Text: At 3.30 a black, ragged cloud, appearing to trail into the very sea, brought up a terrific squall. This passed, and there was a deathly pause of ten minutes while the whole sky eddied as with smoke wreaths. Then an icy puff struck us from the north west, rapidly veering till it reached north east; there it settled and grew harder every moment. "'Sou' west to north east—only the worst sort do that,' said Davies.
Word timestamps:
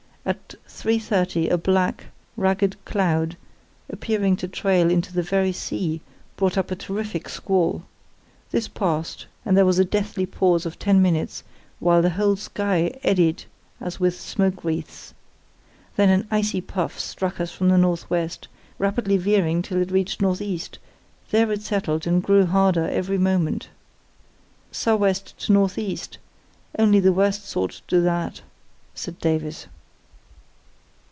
At 0.23 0.49
3.30 0.67 1.49
a 1.49 1.57
black, 1.57 2.05
ragged 2.37 2.75
cloud, 2.85 3.35
appearing 3.89 4.35
to 4.37 4.47
trail 4.47 4.91
into 4.91 5.11
the 5.11 5.23
very 5.23 5.51
sea, 5.51 5.99
brought 6.37 6.59
up 6.59 6.69
a 6.69 6.75
terrific 6.75 7.27
squall. 7.27 7.81
This 8.51 8.67
passed, 8.67 9.25
and 9.43 9.57
there 9.57 9.65
was 9.65 9.79
a 9.79 9.83
deathly 9.83 10.27
pause 10.27 10.63
of 10.67 10.77
ten 10.77 11.01
minutes 11.01 11.43
while 11.79 12.03
the 12.03 12.11
whole 12.11 12.35
sky 12.35 12.93
eddied 13.01 13.45
as 13.81 13.99
with 13.99 14.17
smoke 14.19 14.63
wreaths. 14.63 15.15
Then 15.95 16.09
an 16.09 16.27
icy 16.29 16.61
puff 16.61 16.99
struck 16.99 17.39
us 17.41 17.51
from 17.51 17.69
the 17.69 17.77
north 17.77 18.07
west, 18.07 18.47
rapidly 18.77 19.17
veering 19.17 19.63
till 19.63 19.81
it 19.81 19.89
reached 19.91 20.21
north 20.21 20.41
east; 20.41 20.77
there 21.31 21.51
it 21.51 21.63
settled 21.63 22.05
and 22.05 22.21
grew 22.21 22.45
harder 22.45 22.87
every 22.89 23.17
moment. 23.17 23.69
"'Sou' 24.71 24.97
west 24.97 25.35
to 25.39 25.51
north 25.51 25.79
east—only 25.79 26.99
the 26.99 27.11
worst 27.13 27.47
sort 27.49 27.81
do 27.87 28.01
that,' 28.03 28.43
said 28.93 29.17
Davies. 29.17 29.65